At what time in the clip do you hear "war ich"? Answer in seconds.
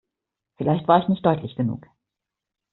0.87-1.09